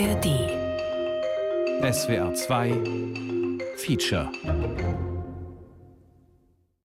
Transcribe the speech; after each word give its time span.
ARD. 0.00 0.26
SWR 1.92 2.32
2 2.32 3.58
Feature. 3.76 4.30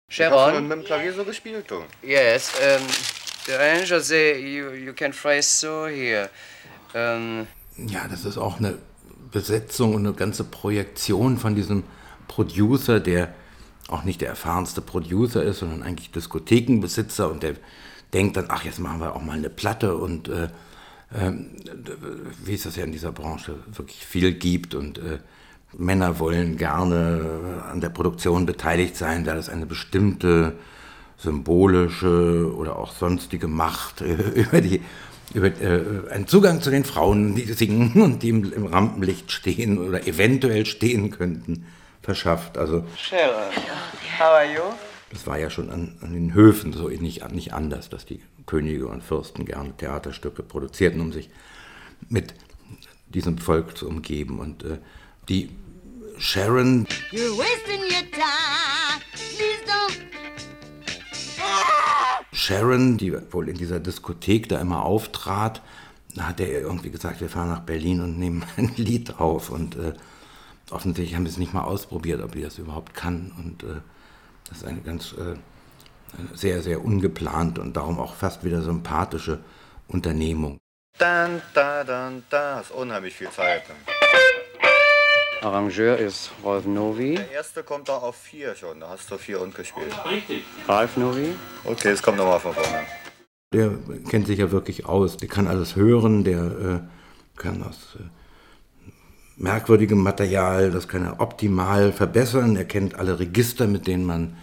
Sharon? 0.08 0.66
mit 0.66 0.78
dem 0.78 0.84
Klavier 0.84 1.12
so 1.12 1.22
gespielt, 1.22 1.70
du. 1.70 1.82
Yes, 2.02 2.52
um, 2.54 2.86
the 3.44 3.52
arranger 3.52 4.00
say 4.00 4.40
you, 4.40 4.70
you 4.70 4.94
can 4.94 5.12
phrase 5.12 5.46
so 5.46 5.86
here. 5.86 6.30
Um, 6.94 7.46
Ja, 7.76 8.08
das 8.08 8.24
ist 8.24 8.38
auch 8.38 8.58
eine 8.58 8.78
Besetzung 9.30 9.94
und 9.94 10.06
eine 10.06 10.14
ganze 10.14 10.44
Projektion 10.44 11.36
von 11.36 11.54
diesem 11.54 11.84
Producer, 12.28 12.98
der 12.98 13.34
auch 13.88 14.04
nicht 14.04 14.22
der 14.22 14.28
erfahrenste 14.30 14.80
Producer 14.80 15.42
ist, 15.42 15.58
sondern 15.58 15.82
eigentlich 15.82 16.12
Diskothekenbesitzer 16.12 17.30
und 17.30 17.42
der 17.42 17.56
denkt 18.14 18.38
dann, 18.38 18.46
ach, 18.48 18.64
jetzt 18.64 18.78
machen 18.78 19.00
wir 19.00 19.14
auch 19.14 19.22
mal 19.22 19.36
eine 19.36 19.50
Platte 19.50 19.96
und 19.96 20.28
äh, 20.28 20.48
wie 22.44 22.54
es 22.54 22.62
das 22.62 22.76
ja 22.76 22.84
in 22.84 22.92
dieser 22.92 23.12
Branche 23.12 23.54
wirklich 23.72 24.06
viel 24.06 24.32
gibt 24.32 24.74
und 24.74 24.98
äh, 24.98 25.18
Männer 25.76 26.18
wollen 26.18 26.56
gerne 26.56 27.62
an 27.70 27.80
der 27.80 27.88
Produktion 27.88 28.46
beteiligt 28.46 28.96
sein, 28.96 29.24
da 29.24 29.34
das 29.34 29.48
eine 29.48 29.66
bestimmte 29.66 30.54
symbolische 31.16 32.52
oder 32.54 32.76
auch 32.76 32.92
sonstige 32.92 33.48
Macht 33.48 34.00
äh, 34.00 34.14
über 34.34 34.60
die 34.60 34.80
über 35.34 35.46
äh, 35.46 36.10
einen 36.10 36.26
Zugang 36.26 36.60
zu 36.60 36.70
den 36.70 36.84
Frauen, 36.84 37.34
die 37.34 37.44
singen 37.44 37.92
und 38.02 38.22
die 38.22 38.28
im, 38.28 38.52
im 38.52 38.66
Rampenlicht 38.66 39.32
stehen 39.32 39.78
oder 39.78 40.06
eventuell 40.06 40.66
stehen 40.66 41.10
könnten, 41.10 41.66
verschafft. 42.02 42.58
Also 42.58 42.84
Sharon, 42.96 43.50
how 44.18 44.26
are 44.26 44.52
you? 44.52 44.91
Das 45.12 45.26
war 45.26 45.38
ja 45.38 45.50
schon 45.50 45.70
an, 45.70 45.96
an 46.00 46.12
den 46.14 46.32
Höfen 46.34 46.72
so 46.72 46.88
nicht, 46.88 47.30
nicht 47.32 47.52
anders, 47.52 47.90
dass 47.90 48.06
die 48.06 48.22
Könige 48.46 48.88
und 48.88 49.04
Fürsten 49.04 49.44
gerne 49.44 49.76
Theaterstücke 49.76 50.42
produzierten, 50.42 51.00
um 51.00 51.12
sich 51.12 51.28
mit 52.08 52.34
diesem 53.08 53.38
Volk 53.38 53.76
zu 53.76 53.86
umgeben. 53.88 54.38
Und 54.38 54.64
äh, 54.64 54.78
die 55.28 55.50
Sharon, 56.18 56.86
You're 57.10 57.36
wasting 57.36 57.80
your 57.82 58.10
time. 58.10 59.02
Please 59.12 59.62
don't. 59.66 59.98
Sharon, 62.32 62.96
die 62.96 63.12
wohl 63.32 63.48
in 63.48 63.56
dieser 63.56 63.80
Diskothek 63.80 64.48
da 64.48 64.60
immer 64.60 64.84
auftrat, 64.84 65.62
da 66.14 66.28
hat 66.28 66.40
er 66.40 66.48
irgendwie 66.48 66.90
gesagt, 66.90 67.20
wir 67.20 67.28
fahren 67.28 67.50
nach 67.50 67.60
Berlin 67.60 68.00
und 68.00 68.18
nehmen 68.18 68.44
ein 68.56 68.72
Lied 68.76 69.20
auf. 69.20 69.50
Und 69.50 69.76
äh, 69.76 69.92
offensichtlich 70.70 71.14
haben 71.14 71.24
wir 71.24 71.30
es 71.30 71.38
nicht 71.38 71.52
mal 71.52 71.64
ausprobiert, 71.64 72.22
ob 72.22 72.32
die 72.32 72.42
das 72.42 72.58
überhaupt 72.58 72.94
kann. 72.94 73.32
Und 73.36 73.62
äh, 73.62 73.80
das 74.48 74.58
ist 74.58 74.64
eine 74.64 74.80
ganz 74.80 75.12
äh, 75.12 75.36
eine 76.18 76.36
sehr, 76.36 76.62
sehr 76.62 76.84
ungeplant 76.84 77.58
und 77.58 77.76
darum 77.76 77.98
auch 77.98 78.14
fast 78.14 78.44
wieder 78.44 78.62
sympathische 78.62 79.40
Unternehmung. 79.88 80.58
Dann, 80.98 81.40
da, 81.54 81.84
dann, 81.84 82.24
da. 82.30 82.56
Hast 82.56 82.70
unheimlich 82.70 83.14
viel 83.14 83.30
Zeit. 83.30 83.62
Arrangeur 85.40 85.96
ist 85.96 86.30
Rolf 86.44 86.66
Novi. 86.66 87.16
Der 87.16 87.30
erste 87.32 87.64
kommt 87.64 87.88
da 87.88 87.96
auf 87.96 88.16
vier 88.16 88.54
schon. 88.54 88.80
Da 88.80 88.90
hast 88.90 89.10
du 89.10 89.18
vier 89.18 89.40
und 89.40 89.54
gespielt. 89.54 89.92
Ralf 90.68 90.96
Novi. 90.96 91.34
Okay, 91.64 91.90
es 91.90 92.02
kommt 92.02 92.18
nochmal 92.18 92.38
von 92.38 92.52
vorne. 92.52 92.86
Der 93.52 93.72
kennt 94.08 94.26
sich 94.26 94.38
ja 94.38 94.50
wirklich 94.50 94.86
aus. 94.86 95.16
Der 95.16 95.28
kann 95.28 95.48
alles 95.48 95.74
hören, 95.74 96.24
der 96.24 96.42
äh, 96.44 97.40
kann 97.40 97.62
aus 97.62 97.96
äh, 97.98 98.04
merkwürdigem 99.36 99.98
Material, 99.98 100.70
das 100.70 100.88
kann 100.88 101.04
er 101.04 101.20
optimal 101.20 101.92
verbessern. 101.92 102.56
Er 102.56 102.64
kennt 102.64 102.94
alle 102.94 103.18
Register, 103.18 103.66
mit 103.66 103.86
denen 103.86 104.04
man 104.04 104.36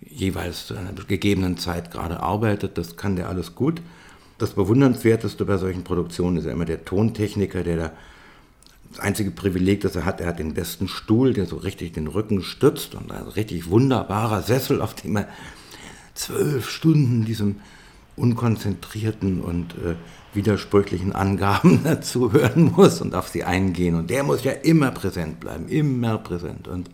jeweils 0.00 0.66
zu 0.66 0.74
einer 0.74 0.92
gegebenen 0.92 1.56
Zeit 1.56 1.90
gerade 1.90 2.20
arbeitet. 2.20 2.78
Das 2.78 2.96
kann 2.96 3.16
der 3.16 3.28
alles 3.28 3.54
gut. 3.54 3.80
Das 4.38 4.50
Bewundernswerteste 4.50 5.44
bei 5.44 5.56
solchen 5.56 5.84
Produktionen 5.84 6.36
ist 6.36 6.44
ja 6.44 6.52
immer 6.52 6.66
der 6.66 6.84
Tontechniker, 6.84 7.62
der 7.62 7.76
da 7.76 7.92
das 8.90 9.00
einzige 9.00 9.30
Privileg, 9.30 9.80
das 9.80 9.96
er 9.96 10.04
hat, 10.04 10.20
er 10.20 10.28
hat 10.28 10.38
den 10.38 10.54
besten 10.54 10.88
Stuhl, 10.88 11.32
der 11.32 11.46
so 11.46 11.56
richtig 11.56 11.92
den 11.92 12.06
Rücken 12.06 12.42
stützt 12.42 12.94
und 12.94 13.10
ein 13.10 13.26
richtig 13.28 13.68
wunderbarer 13.68 14.42
Sessel, 14.42 14.80
auf 14.80 14.94
dem 14.94 15.16
er 15.16 15.28
zwölf 16.14 16.70
Stunden 16.70 17.24
diesem 17.24 17.56
unkonzentrierten 18.16 19.40
und 19.40 19.74
äh, 19.74 19.96
widersprüchlichen 20.36 21.12
Angaben 21.12 21.80
dazu 21.84 22.32
hören 22.32 22.72
muss 22.76 23.00
und 23.00 23.14
auf 23.14 23.28
sie 23.28 23.44
eingehen. 23.44 23.94
Und 23.94 24.10
der 24.10 24.22
muss 24.22 24.44
ja 24.44 24.52
immer 24.52 24.90
präsent 24.92 25.40
bleiben, 25.40 25.68
immer 25.68 26.18
präsent. 26.18 26.68
Und 26.68 26.90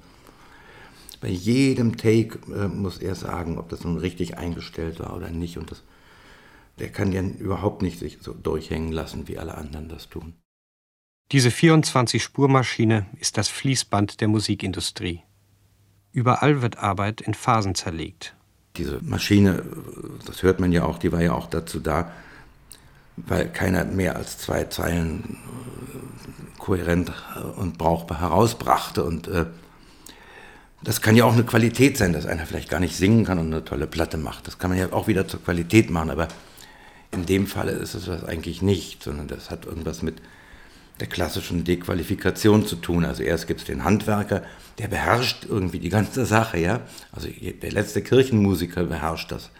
bei 1.20 1.28
jedem 1.28 1.96
Take 1.96 2.38
äh, 2.52 2.68
muss 2.68 2.98
er 2.98 3.14
sagen, 3.14 3.58
ob 3.58 3.68
das 3.68 3.84
nun 3.84 3.98
richtig 3.98 4.38
eingestellt 4.38 4.98
war 5.00 5.16
oder 5.16 5.30
nicht. 5.30 5.58
Und 5.58 5.70
das, 5.70 5.82
der 6.78 6.88
kann 6.88 7.12
ja 7.12 7.22
überhaupt 7.22 7.82
nicht 7.82 7.98
sich 7.98 8.18
so 8.20 8.32
durchhängen 8.32 8.92
lassen, 8.92 9.28
wie 9.28 9.38
alle 9.38 9.56
anderen 9.56 9.88
das 9.88 10.08
tun. 10.08 10.34
Diese 11.30 11.48
24-Spurmaschine 11.48 13.06
ist 13.18 13.38
das 13.38 13.48
Fließband 13.48 14.20
der 14.20 14.28
Musikindustrie. 14.28 15.22
Überall 16.12 16.60
wird 16.60 16.78
Arbeit 16.78 17.22
in 17.22 17.32
Phasen 17.32 17.74
zerlegt. 17.74 18.34
Diese 18.76 19.00
Maschine, 19.02 19.62
das 20.26 20.42
hört 20.42 20.60
man 20.60 20.72
ja 20.72 20.84
auch, 20.84 20.98
die 20.98 21.12
war 21.12 21.22
ja 21.22 21.32
auch 21.32 21.48
dazu 21.48 21.80
da, 21.80 22.12
weil 23.16 23.48
keiner 23.48 23.84
mehr 23.84 24.16
als 24.16 24.38
zwei 24.38 24.64
Zeilen 24.64 25.38
äh, 25.38 26.58
kohärent 26.58 27.12
und 27.56 27.78
brauchbar 27.78 28.20
herausbrachte. 28.20 29.04
Und 29.04 29.28
äh, 29.28 29.46
das 30.82 31.00
kann 31.00 31.16
ja 31.16 31.24
auch 31.24 31.32
eine 31.32 31.44
Qualität 31.44 31.96
sein, 31.96 32.12
dass 32.12 32.26
einer 32.26 32.46
vielleicht 32.46 32.70
gar 32.70 32.80
nicht 32.80 32.96
singen 32.96 33.24
kann 33.24 33.38
und 33.38 33.46
eine 33.46 33.64
tolle 33.64 33.86
Platte 33.86 34.16
macht. 34.16 34.46
Das 34.46 34.58
kann 34.58 34.70
man 34.70 34.78
ja 34.78 34.92
auch 34.92 35.06
wieder 35.06 35.28
zur 35.28 35.42
Qualität 35.42 35.90
machen, 35.90 36.10
aber 36.10 36.28
in 37.12 37.26
dem 37.26 37.46
Falle 37.46 37.72
ist 37.72 37.94
es 37.94 38.06
das 38.06 38.24
eigentlich 38.24 38.62
nicht, 38.62 39.02
sondern 39.02 39.28
das 39.28 39.50
hat 39.50 39.66
irgendwas 39.66 40.02
mit 40.02 40.16
der 40.98 41.06
klassischen 41.08 41.64
Dequalifikation 41.64 42.66
zu 42.66 42.76
tun. 42.76 43.04
Also 43.04 43.22
erst 43.22 43.46
gibt 43.46 43.60
es 43.60 43.66
den 43.66 43.84
Handwerker, 43.84 44.42
der 44.78 44.88
beherrscht 44.88 45.44
irgendwie 45.48 45.78
die 45.78 45.88
ganze 45.88 46.24
Sache, 46.24 46.58
ja. 46.58 46.80
Also 47.12 47.28
der 47.28 47.72
letzte 47.72 48.02
Kirchenmusiker 48.02 48.84
beherrscht 48.84 49.30
das. 49.30 49.50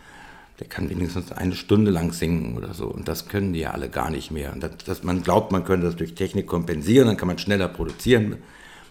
Der 0.63 0.69
kann 0.69 0.89
wenigstens 0.89 1.33
eine 1.33 1.57
Stunde 1.57 1.91
lang 1.91 2.13
singen 2.13 2.57
oder 2.57 2.73
so. 2.73 2.87
Und 2.87 3.09
das 3.09 3.27
können 3.27 3.53
die 3.53 3.59
ja 3.59 3.73
alle 3.73 3.89
gar 3.89 4.11
nicht 4.11 4.31
mehr. 4.31 4.53
Und 4.53 4.63
das, 4.63 4.71
das, 4.87 5.03
man 5.03 5.25
glaubt, 5.25 5.51
man 5.51 5.65
könnte 5.65 5.87
das 5.87 5.97
durch 5.97 6.15
Technik 6.15 6.47
kompensieren, 6.47 7.09
dann 7.09 7.17
kann 7.17 7.27
man 7.27 7.39
schneller 7.39 7.67
produzieren. 7.67 8.37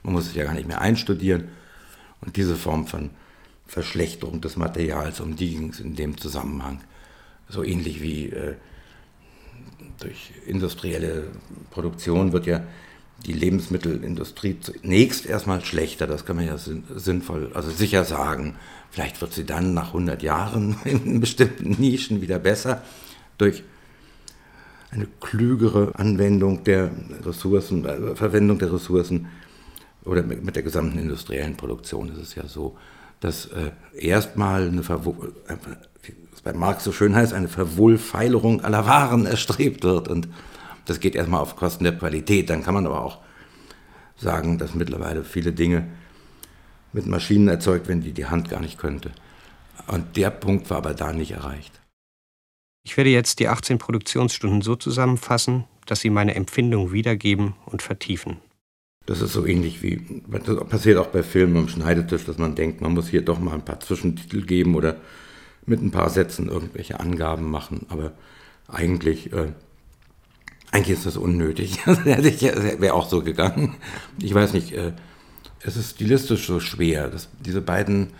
Man 0.03 0.11
muss 0.11 0.27
es 0.27 0.35
ja 0.35 0.43
gar 0.43 0.53
nicht 0.53 0.67
mehr 0.67 0.81
einstudieren. 0.81 1.45
Und 2.19 2.35
diese 2.35 2.57
Form 2.57 2.87
von 2.87 3.11
Verschlechterung 3.67 4.41
des 4.41 4.57
Materials, 4.57 5.21
um 5.21 5.37
die 5.37 5.51
ging 5.51 5.69
es 5.69 5.79
in 5.79 5.95
dem 5.95 6.17
Zusammenhang. 6.17 6.81
So 7.47 7.63
ähnlich 7.63 8.01
wie 8.01 8.31
äh, 8.31 8.55
durch 9.97 10.33
industrielle 10.45 11.31
Produktion 11.69 12.33
wird 12.33 12.47
ja 12.47 12.65
die 13.25 13.33
Lebensmittelindustrie 13.33 14.57
zunächst 14.59 15.25
erstmal 15.25 15.63
schlechter, 15.63 16.07
das 16.07 16.25
kann 16.25 16.37
man 16.37 16.47
ja 16.47 16.57
sinnvoll, 16.57 17.51
also 17.53 17.69
sicher 17.69 18.03
sagen. 18.03 18.55
Vielleicht 18.89 19.21
wird 19.21 19.33
sie 19.33 19.45
dann 19.45 19.73
nach 19.73 19.87
100 19.87 20.21
Jahren 20.23 20.75
in 20.85 21.19
bestimmten 21.19 21.79
Nischen 21.79 22.21
wieder 22.21 22.39
besser 22.39 22.81
durch 23.37 23.63
eine 24.91 25.07
klügere 25.21 25.93
Anwendung 25.95 26.63
der 26.63 26.91
Ressourcen, 27.25 27.85
äh, 27.85 28.15
Verwendung 28.15 28.59
der 28.59 28.73
Ressourcen 28.73 29.27
oder 30.03 30.23
mit, 30.23 30.55
der 30.55 30.63
gesamten 30.63 30.97
industriellen 30.97 31.55
Produktion 31.55 32.09
ist 32.09 32.17
es 32.17 32.35
ja 32.35 32.47
so, 32.47 32.77
dass 33.19 33.45
äh, 33.45 33.71
erstmal 33.93 34.67
eine 34.67 34.83
Verwo 34.83 35.15
äh, 35.47 35.55
bei 36.43 36.53
Marx 36.53 36.83
so 36.83 36.91
schön 36.91 37.15
heißt, 37.15 37.33
eine 37.33 37.47
Verwohlfeilerung 37.47 38.61
aller 38.61 38.85
Waren 38.85 39.25
erstrebt 39.27 39.83
wird. 39.83 40.07
Und 40.07 40.27
das 40.91 40.99
geht 40.99 41.15
erstmal 41.15 41.39
auf 41.39 41.55
Kosten 41.55 41.85
der 41.85 41.97
Qualität. 41.97 42.49
Dann 42.49 42.63
kann 42.63 42.73
man 42.73 42.85
aber 42.85 43.01
auch 43.01 43.19
sagen, 44.17 44.57
dass 44.57 44.75
mittlerweile 44.75 45.23
viele 45.23 45.53
Dinge 45.53 45.87
mit 46.91 47.07
Maschinen 47.07 47.47
erzeugt 47.47 47.87
werden, 47.87 48.01
die 48.01 48.11
die 48.11 48.25
Hand 48.25 48.49
gar 48.49 48.59
nicht 48.59 48.77
könnte. 48.77 49.11
Und 49.87 50.17
der 50.17 50.29
Punkt 50.29 50.69
war 50.69 50.77
aber 50.77 50.93
da 50.93 51.13
nicht 51.13 51.31
erreicht. 51.31 51.79
Ich 52.83 52.97
werde 52.97 53.09
jetzt 53.09 53.39
die 53.39 53.47
18 53.47 53.77
Produktionsstunden 53.77 54.61
so 54.61 54.75
zusammenfassen, 54.75 55.63
dass 55.85 56.01
sie 56.01 56.09
meine 56.09 56.35
Empfindung 56.35 56.91
wiedergeben 56.91 57.53
und 57.65 57.81
vertiefen. 57.81 58.37
Das 59.05 59.21
ist 59.21 59.33
so 59.33 59.45
ähnlich 59.45 59.81
wie, 59.81 60.21
das 60.27 60.67
passiert 60.67 60.97
auch 60.97 61.07
bei 61.07 61.23
Filmen 61.23 61.57
am 61.57 61.67
Schneidetisch, 61.69 62.25
dass 62.25 62.37
man 62.37 62.55
denkt, 62.55 62.81
man 62.81 62.93
muss 62.93 63.07
hier 63.07 63.23
doch 63.23 63.39
mal 63.39 63.53
ein 63.53 63.65
paar 63.65 63.79
Zwischentitel 63.79 64.41
geben 64.41 64.75
oder 64.75 64.97
mit 65.65 65.81
ein 65.81 65.91
paar 65.91 66.09
Sätzen 66.09 66.49
irgendwelche 66.49 66.99
Angaben 66.99 67.49
machen. 67.49 67.85
Aber 67.89 68.11
eigentlich, 68.67 69.31
äh, 69.31 69.53
eigentlich 70.71 70.97
ist 70.97 71.05
das 71.05 71.17
unnötig. 71.17 71.85
Wäre 71.85 72.93
auch 72.93 73.09
so 73.09 73.21
gegangen. 73.21 73.75
Ich 74.19 74.33
weiß 74.33 74.53
nicht, 74.53 74.71
äh, 74.71 74.93
es 75.63 75.75
ist 75.75 75.91
stilistisch 75.91 76.47
so 76.47 76.59
schwer. 76.59 77.09
Das, 77.09 77.27
diese 77.39 77.61
beiden 77.61 78.13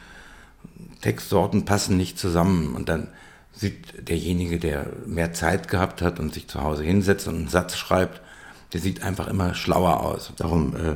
Textsorten 1.02 1.66
passen 1.66 1.98
nicht 1.98 2.20
zusammen. 2.20 2.76
Und 2.76 2.90
dann 2.90 3.08
sieht 3.54 4.08
derjenige, 4.08 4.60
der 4.60 4.88
mehr 5.06 5.34
Zeit 5.34 5.68
gehabt 5.68 6.02
hat 6.02 6.20
und 6.20 6.34
sich 6.34 6.48
zu 6.48 6.62
Hause 6.62 6.84
hinsetzt 6.84 7.28
und 7.28 7.36
einen 7.36 7.48
Satz 7.48 7.78
schreibt, 7.78 8.22
der 8.74 8.82
sieht 8.82 9.04
einfach 9.04 9.28
immer 9.28 9.54
schlauer 9.54 10.02
aus. 10.02 10.32
Darum 10.38 10.76
äh, 10.76 10.96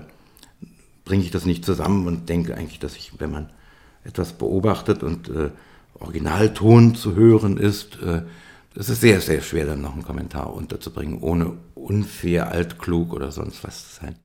bringe 1.04 1.24
ich 1.24 1.31
das 1.31 1.46
nicht 1.46 1.66
zusammen 1.66 2.08
und 2.08 2.30
denke 2.30 2.56
eigentlich, 2.56 2.80
dass 2.80 2.96
ich, 2.96 3.13
wenn 3.19 3.31
man 3.31 3.50
etwas 4.04 4.34
beobachtet 4.34 5.04
und 5.04 5.30
äh, 5.30 5.51
Originalton 6.00 6.96
zu 6.96 7.16
hören 7.16 7.58
ist, 7.58 8.01
äh, 8.01 8.22
es 8.75 8.89
ist 8.89 9.01
sehr, 9.01 9.22
sehr 9.22 9.42
schwer, 9.42 9.66
dann 9.66 9.81
noch 9.81 9.94
einen 9.94 10.04
Kommentar 10.04 10.54
unterzubringen, 10.54 11.19
ohne 11.22 11.57
unfair, 11.75 12.51
altklug 12.51 13.13
oder 13.13 13.31
sonst 13.31 13.63
was 13.63 13.95
sein. 13.95 14.19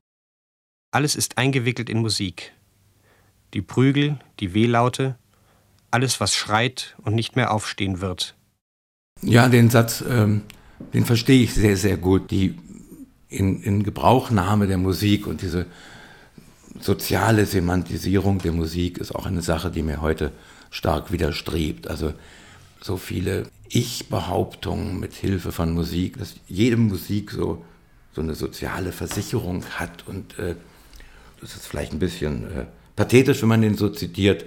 Alles 0.93 1.15
ist 1.15 1.39
eingewickelt 1.39 1.89
in 1.89 2.01
Musik. 2.01 2.53
Die 3.55 3.63
Prügel, 3.63 4.19
die 4.41 4.55
Wehlaute, 4.55 5.17
alles, 5.91 6.21
was 6.21 6.35
schreit 6.35 6.97
und 7.03 7.15
nicht 7.15 7.37
mehr 7.37 7.53
aufstehen 7.53 8.01
wird. 8.01 8.35
Ja, 9.23 9.49
den 9.49 9.71
Satz, 9.71 10.05
ähm, 10.09 10.43
den 10.95 11.05
verstehe 11.05 11.43
ich 11.43 11.55
sehr, 11.55 11.77
sehr 11.77 11.97
gut. 11.97 12.31
Die 12.31 12.59
in, 13.29 13.63
in 13.63 13.83
Gebrauchnahme 13.83 14.67
der 14.67 14.79
Musik 14.79 15.27
und 15.27 15.43
diese 15.43 15.67
soziale 16.81 17.47
Semantisierung 17.47 18.39
der 18.39 18.53
Musik 18.53 18.99
ist 18.99 19.15
auch 19.15 19.27
eine 19.27 19.43
Sache, 19.43 19.71
die 19.71 19.83
mir 19.83 20.01
heute 20.01 20.33
stark 20.71 21.13
widerstrebt. 21.13 21.89
Also 21.89 22.15
so 22.81 22.97
viele 22.97 23.47
Ich-Behauptungen 23.71 25.01
mit 25.01 25.15
Hilfe 25.15 25.53
von 25.53 25.73
Musik, 25.73 26.19
dass 26.19 26.35
jede 26.49 26.77
Musik 26.77 27.31
so, 27.31 27.65
so 28.13 28.21
eine 28.21 28.35
soziale 28.35 28.93
Versicherung 28.93 29.65
hat 29.79 30.07
und 30.07 30.39
äh, 30.39 30.57
das 31.41 31.57
ist 31.57 31.67
vielleicht 31.67 31.93
ein 31.93 31.99
bisschen 31.99 32.45
äh, 32.51 32.67
pathetisch, 32.97 33.41
wenn 33.43 33.49
man 33.49 33.63
den 33.63 33.77
so 33.77 33.89
zitiert, 33.89 34.45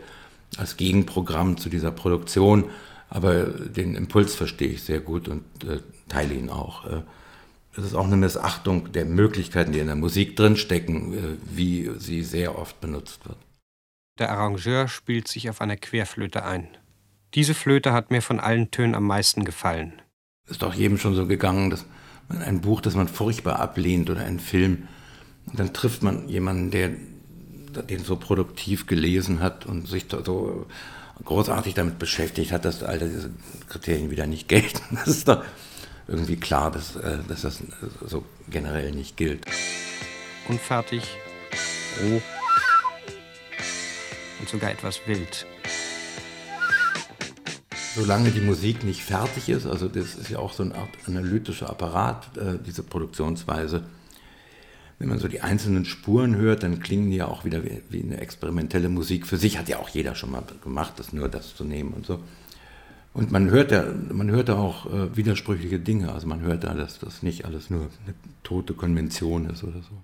als 0.57 0.77
Gegenprogramm 0.77 1.57
zu 1.57 1.69
dieser 1.69 1.91
Produktion, 1.91 2.69
aber 3.09 3.45
den 3.45 3.95
Impuls 3.95 4.35
verstehe 4.35 4.69
ich 4.69 4.83
sehr 4.83 4.99
gut 4.99 5.27
und 5.27 5.43
äh, 5.63 5.79
teile 6.09 6.33
ihn 6.33 6.49
auch. 6.49 6.85
Äh, 6.85 7.01
es 7.75 7.85
ist 7.85 7.95
auch 7.95 8.05
eine 8.05 8.17
Missachtung 8.17 8.91
der 8.91 9.05
Möglichkeiten, 9.05 9.71
die 9.71 9.79
in 9.79 9.87
der 9.87 9.95
Musik 9.95 10.35
drinstecken, 10.35 11.13
äh, 11.13 11.37
wie 11.49 11.89
sie 11.97 12.23
sehr 12.23 12.57
oft 12.57 12.79
benutzt 12.81 13.25
wird. 13.25 13.37
Der 14.19 14.29
Arrangeur 14.29 14.87
spielt 14.87 15.27
sich 15.27 15.49
auf 15.49 15.61
einer 15.61 15.77
Querflöte 15.77 16.45
ein. 16.45 16.67
Diese 17.35 17.55
Flöte 17.55 17.93
hat 17.93 18.11
mir 18.11 18.21
von 18.21 18.39
allen 18.39 18.69
Tönen 18.69 18.93
am 18.93 19.07
meisten 19.07 19.43
gefallen. 19.43 19.93
Ist 20.47 20.61
doch 20.61 20.73
jedem 20.73 20.97
schon 20.97 21.15
so 21.15 21.25
gegangen, 21.25 21.69
dass 21.69 21.85
man 22.29 22.41
ein 22.43 22.61
Buch, 22.61 22.79
das 22.81 22.93
man 22.95 23.07
furchtbar 23.07 23.59
ablehnt 23.59 24.09
oder 24.09 24.21
einen 24.21 24.39
Film, 24.39 24.87
und 25.47 25.59
dann 25.59 25.73
trifft 25.73 26.03
man 26.03 26.29
jemanden, 26.29 26.71
der 26.71 26.91
den 27.89 28.03
so 28.03 28.15
produktiv 28.15 28.85
gelesen 28.85 29.39
hat 29.39 29.65
und 29.65 29.87
sich 29.87 30.05
so 30.09 30.67
großartig 31.25 31.73
damit 31.73 31.97
beschäftigt 31.99 32.51
hat, 32.51 32.65
dass 32.65 32.83
all 32.83 32.99
diese 32.99 33.31
Kriterien 33.67 34.11
wieder 34.11 34.27
nicht 34.27 34.47
gelten. 34.47 34.95
Das 34.95 35.07
ist 35.07 35.27
doch 35.27 35.43
irgendwie 36.07 36.35
klar, 36.35 36.69
dass, 36.69 36.95
äh, 36.95 37.17
dass 37.27 37.41
das 37.41 37.63
so 38.05 38.23
generell 38.49 38.91
nicht 38.91 39.17
gilt. 39.17 39.45
Unfertig, 40.47 41.03
roh 42.03 42.21
und 44.39 44.49
sogar 44.49 44.71
etwas 44.71 44.99
wild. 45.07 45.47
Solange 47.95 48.31
die 48.31 48.41
Musik 48.41 48.83
nicht 48.83 49.03
fertig 49.03 49.49
ist, 49.49 49.67
also 49.67 49.87
das 49.87 50.15
ist 50.15 50.29
ja 50.29 50.39
auch 50.39 50.53
so 50.53 50.63
eine 50.63 50.75
Art 50.75 50.89
analytischer 51.05 51.69
Apparat, 51.69 52.35
äh, 52.37 52.57
diese 52.65 52.81
Produktionsweise, 52.81 53.83
wenn 54.99 55.09
man 55.09 55.19
so 55.19 55.27
die 55.27 55.41
einzelnen 55.41 55.85
Spuren 55.85 56.35
hört, 56.35 56.63
dann 56.63 56.79
klingen 56.79 57.11
die 57.11 57.17
ja 57.17 57.27
auch 57.27 57.45
wieder 57.45 57.61
wie, 57.63 58.01
eine 58.01 58.19
experimentelle 58.19 58.89
Musik. 58.89 59.27
Für 59.27 59.37
sich 59.37 59.57
hat 59.57 59.69
ja 59.69 59.79
auch 59.79 59.89
jeder 59.89 60.15
schon 60.15 60.31
mal 60.31 60.43
gemacht, 60.63 60.93
das 60.97 61.13
nur 61.13 61.29
das 61.29 61.55
zu 61.55 61.65
nehmen 61.65 61.93
und 61.93 62.05
so. 62.05 62.19
Und 63.13 63.31
man 63.31 63.51
hört 63.51 63.71
da, 63.71 63.85
man 64.11 64.31
hört 64.31 64.49
da 64.49 64.55
auch 64.55 64.91
äh, 64.91 65.15
widersprüchliche 65.15 65.79
Dinge. 65.79 66.11
Also 66.11 66.25
man 66.25 66.41
hört 66.41 66.63
da, 66.63 66.73
dass 66.73 66.99
das 66.99 67.21
nicht 67.21 67.45
alles 67.45 67.69
nur 67.69 67.81
eine 67.81 68.15
tote 68.43 68.73
Konvention 68.73 69.49
ist 69.49 69.63
oder 69.63 69.81
so. 69.81 70.03